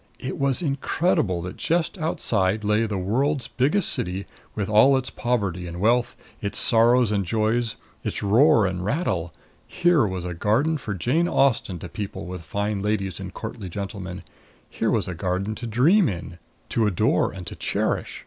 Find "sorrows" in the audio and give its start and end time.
6.57-7.11